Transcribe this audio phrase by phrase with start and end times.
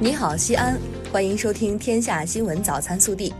[0.00, 0.78] 你好，西安，
[1.10, 3.30] 欢迎收听《天下新闻早餐速递》。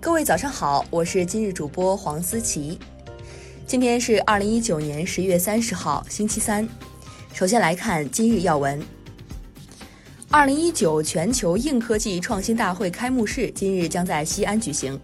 [0.00, 2.78] 各位早上好，我是今日主播黄思琪。
[3.66, 6.68] 今天是二零一九年十月三十号，星期三。
[7.32, 8.80] 首先来看今日要闻。
[10.30, 14.96] 二零一九全球硬科技创新大会开幕式今日将在西安举行。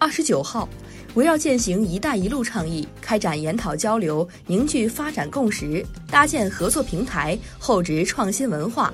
[0.00, 0.68] 二十九号，
[1.14, 8.90] 围绕践行“一带一路”倡议，开展研讨交流，凝聚发展共识，搭建合作平台，厚植创新文化。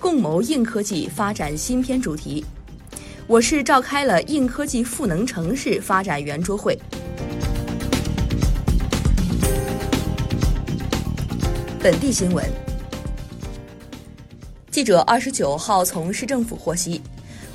[0.00, 2.44] 共谋硬科技发展新篇主题，
[3.28, 6.76] 我市召开了硬科技赋能城市发展圆桌会。
[11.80, 12.44] 本地新闻，
[14.72, 17.00] 记者二十九号从市政府获悉，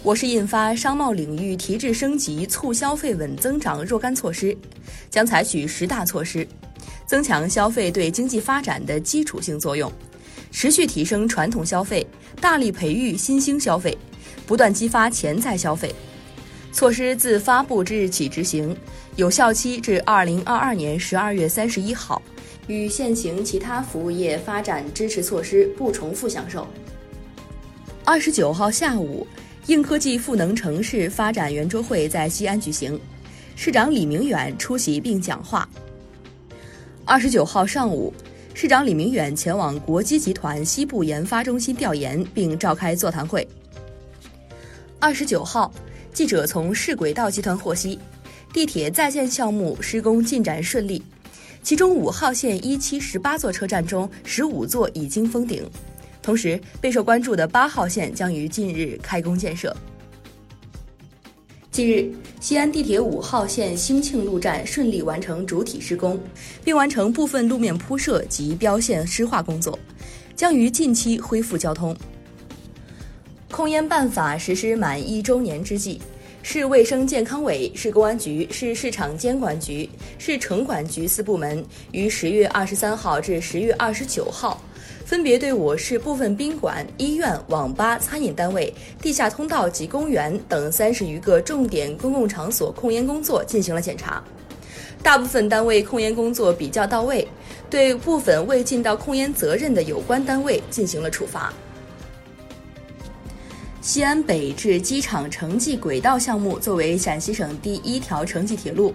[0.05, 4.55] 我市印发商贸领域提质升级、促消费稳增长若干措施，
[5.09, 6.47] 将采取十大措施，
[7.07, 9.91] 增强消费对经济发展的基础性作用。
[10.51, 12.05] 持续提升传统消费，
[12.39, 13.97] 大力培育新兴消费，
[14.45, 15.91] 不断激发潜在消费。
[16.71, 18.77] 措施自发布之日起执行，
[19.15, 22.21] 有效期至二零二二年十二月三十一号，
[22.67, 26.67] 与现行其他服务业发展支持措施不重复享受。
[28.03, 29.25] 二十九号下午，
[29.67, 32.99] 硬科技赋能城市发展圆桌会在西安举行，
[33.55, 35.67] 市长李明远出席并讲话。
[37.03, 38.13] 二十九号上午。
[38.57, 43.45] 市长李明远前往国机集团西部研发中心调研，并召开座谈会。
[44.97, 45.69] 二十九号，
[46.13, 47.99] 记者从市轨道集团获悉，
[48.53, 51.03] 地铁在建项目施工进展顺利，
[51.61, 55.69] 其中五号线一期十八座车站中，十五座已经封顶，
[56.25, 59.77] 同时备受关注的八号线将于近日开工建设。
[61.69, 66.19] 近日，西安地铁五号线兴庆路站顺利完成主体施工，
[66.63, 69.77] 并完成部分路面铺设及标线施化工作，
[70.35, 71.95] 将于近期恢复交通。
[73.51, 76.01] 控烟办法实施满一周年之际，
[76.41, 84.59] 市卫生健康委、市公安局、市市场监管局、市城管局四部门于十月二十三号至十月二十九号。
[85.05, 94.23] 分别对我市部分宾馆、医院、网吧、餐饮单位、地下通道及公园等三十余个重点公共场所控烟工作进行了检查，
[95.03, 97.27] 大部分单位控烟工作比较到位，
[97.69, 101.53] 对部分未尽到控烟责任的有关单位进行了处罚。
[103.85, 108.91] 西安北至机场城际轨道项目作为陕西省第一条城际铁路，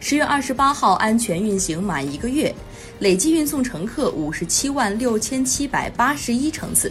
[0.00, 2.52] 十月二十八号安全运行满一个月。
[2.98, 6.90] 累计运送乘客五十七万六千七百八十一乘次。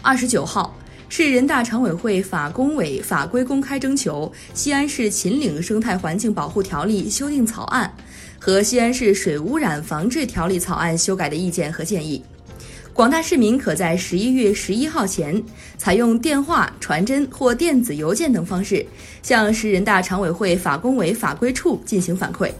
[0.00, 0.74] 二十九号，
[1.10, 7.94] 市人大常委会法工委法规公开征求《西安市秦岭生态环境保护条例》修订草案
[8.40, 12.24] 和《西安市水污染防治条例》草案修改的意见和建议。
[12.94, 15.42] 广大市民可在十一月十一号前，
[15.76, 18.86] 采用电话、传真或电子邮件等方式，
[19.20, 22.52] 向市人大常委会法工委法规处进行反馈。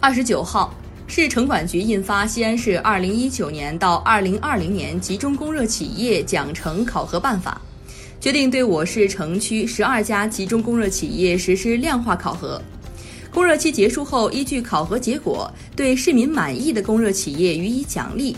[0.00, 0.74] 二十九号。
[1.06, 7.60] 市城管局印发《西安市二零一九年到二零二零年集中供热企业奖惩考核办法》，
[8.22, 12.60] 决定对我市城区十二家集中供热企业实施量化考核。
[13.30, 18.34] 供热期结束后，依据考核结果，对市民满意的供热企业予以奖励，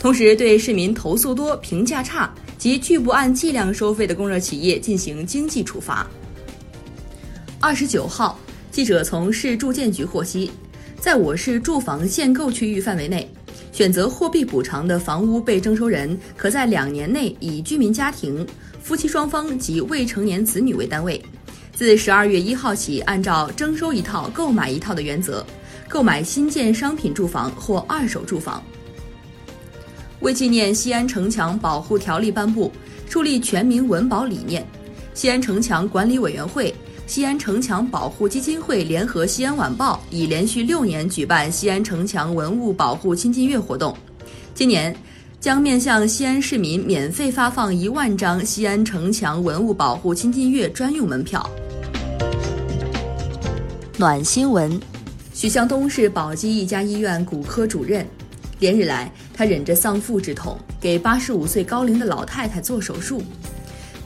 [0.00, 6.06] 同时对市民投诉多、评价差及拒不按计量收费的供热企业进行经济处罚。
[7.60, 8.38] 二十九号，
[8.70, 10.50] 记者从市住建局获悉。
[11.00, 13.28] 在我市住房限购区域范围内，
[13.72, 18.46] 选择货币补偿的房屋被征收人，可在两年内以居民家庭、
[18.80, 21.20] 夫妻双方及未成年子女为单位，
[21.74, 25.44] 自十二月一号起，按照征收一套购买一套的原则，
[25.88, 28.62] 购买新建商品住房或二手住房。
[30.20, 32.70] 为纪念西安城墙保护条例颁布，
[33.08, 34.66] 树立全民文保理念，
[35.14, 36.74] 西安城墙管理委员会。
[37.06, 43.96] 西安城墙保护基金会联合《西安晚报》已连续六年举办西安城墙文物保护亲近月活动，
[44.54, 44.94] 今年
[45.40, 51.48] 将面向西安市民免费发放一万张西安城墙文物保护亲近月专用门票。
[53.96, 54.78] 暖新闻：
[55.32, 58.06] 许向东是宝鸡一家医院骨科主任，
[58.58, 63.22] 连日来他忍着丧父之痛，给八十五岁高龄的老太太做手术。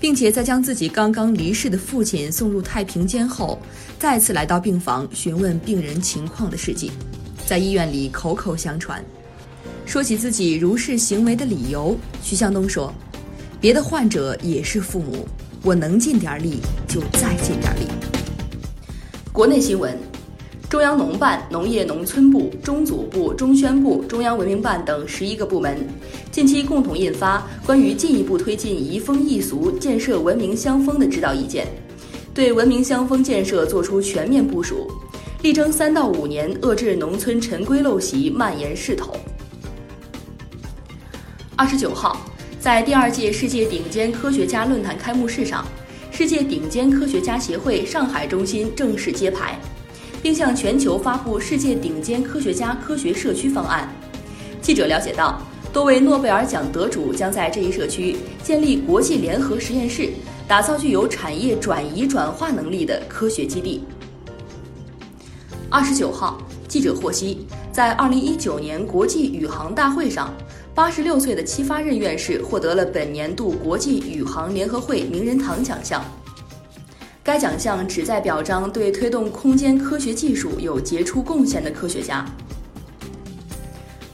[0.00, 3.56] 并且在将自己刚刚离世的父亲送入太平间后，
[4.00, 6.90] 再次来到病房询问病人情况的事迹，
[7.46, 9.00] 在医院里口口相传。
[9.86, 12.92] 说起自己如是行为的理由，徐向东说
[13.62, 15.24] ：“别的患者也是父母，
[15.62, 16.58] 我能尽点力
[16.88, 17.86] 就再尽点力。”
[19.32, 20.11] 国内新闻。
[20.72, 25.86] 中央农办、农业农村部、中组部、中宣部、中央文明办等十一个部门，
[26.30, 31.66] 近期共同印发关于进一步推进移风易俗、建设文明乡风的指导意见，
[32.32, 34.90] 对文明乡风建设作出全面部署，
[35.42, 39.14] 力争三到五年遏制农村陈规陋习蔓延势头。
[41.54, 42.16] 二十九号，
[42.58, 45.66] 在第二届世界顶尖科学家论坛开幕式上，
[46.10, 49.60] 世界顶尖科学家协会上海中心正式揭牌。
[50.22, 53.92] 并向全球发布世界顶尖科学家科学社区方案。
[54.62, 55.42] 记者了解到，
[55.72, 60.10] 多位诺贝尔奖得主将在这一社区建立国际联合实验室，
[60.46, 63.82] 打造具有产业转移转化能力的科学基地。
[65.68, 70.32] 二十九号，记者获悉，在二零一九年国际宇航大会上，
[70.74, 76.04] 八十六岁的戚发任院士获得了本年度国际宇航联合会名人堂奖项。
[77.24, 82.26] 该奖项旨在表彰对推动空间科学技术有杰出贡献的科学家。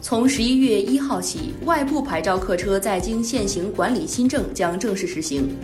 [0.03, 5.57] 从十一月一号起，外部牌照客车在京现行管理新政将正式实行。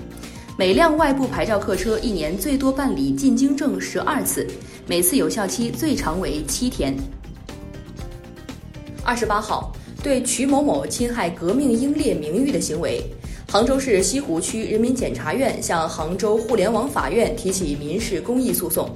[0.57, 4.47] 每辆外部牌照客车一年最多办理进京证十二次，
[4.87, 6.97] 每次有效期最长为七天。
[9.03, 9.71] 二十八号，
[10.03, 13.03] 对瞿某某侵害革命英烈名誉的行为。
[13.55, 18.91] 杭州市西湖区人民检察院向杭州互联网法院提起民事公益诉讼，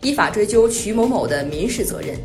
[0.00, 2.18] 依法追究瞿某某的民事责任。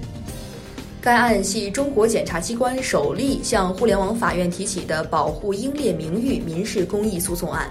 [1.01, 7.69] 该案系中国检察机关首例向互联网法院提起的保护英烈名誉民事公益诉讼案。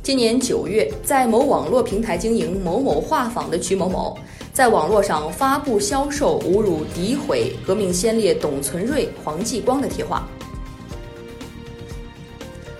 [0.00, 4.16] 今年九月，在某网络平台经营某某画坊的瞿某某，
[4.52, 10.28] 在网络上发布、销售侮辱、诋毁革命先烈董存瑞、黄继光的贴画。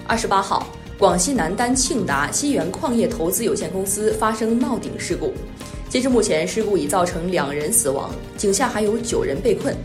[0.09, 5.35] 二十八号，广西南丹庆达西源矿业投资有限公司发生冒顶事故。
[5.89, 9.77] 截至目前，事故已造成两人死亡，井下还有九人被困。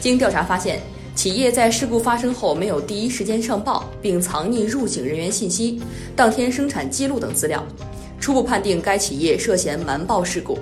[0.00, 0.80] 经调查发现，
[1.16, 5.82] 企业在事故发生后没有第一时间上报，并藏匿入井人员信息、
[6.14, 7.64] 当天生产记录等资料。
[8.20, 10.58] 初步判定该企业涉嫌瞒报事故。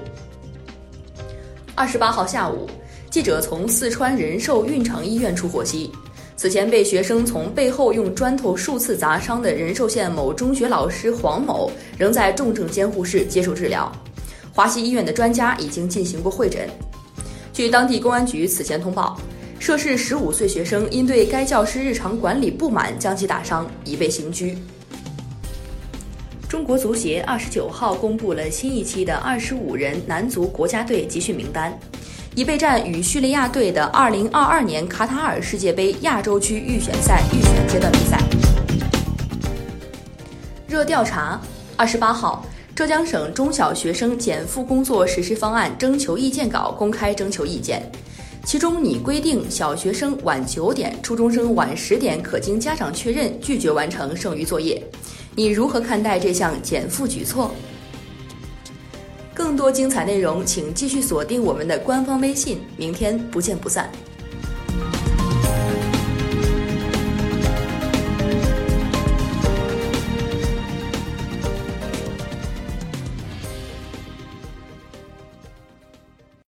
[1.75, 2.69] 二十八号下午，
[3.11, 5.91] 记者从四川仁寿运城医院处获悉。
[6.37, 13.91] 此前被学生从背后用砖头数次砸伤的仁寿县某中学老师黄某，仍在重症监护室接受治疗。
[14.53, 16.69] 华西医院的专家已经进行过会诊。
[17.53, 19.17] 据当地公安局此前通报，
[19.61, 24.59] 涉事十五岁学生因对该教师日常管理不满，将其打伤，已被刑拘。
[26.49, 31.77] 中国足协二十九号公布了新一期的二十五人男足国家队集训名单。
[32.37, 38.19] 已备战与叙利亚队的2022年卡塔尔世界杯亚洲区预选赛预选阶段比赛。
[40.67, 41.41] 热调查：
[41.77, 42.45] 二十八号，
[42.75, 47.81] 浙江省中小学生减负工作实施方案征求意见稿公开征求意见，
[48.45, 54.83] 其中拟规定小学生晚九点，初中生晚十点可经家长确认拒绝完成剩余作业。
[55.37, 57.55] 你如何看待这项减负举措？
[59.45, 62.63] 更多精彩内容，请继续锁定我们的官方微信。
[62.79, 63.93] 明天不见不散。